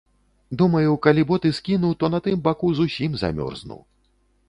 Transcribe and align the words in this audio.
Думаю, 0.61 0.91
калі 1.05 1.27
боты 1.33 1.53
скіну, 1.59 1.93
то 2.01 2.05
на 2.17 2.25
тым 2.29 2.43
баку 2.51 2.75
зусім 2.83 3.11
замёрзну. 3.25 3.83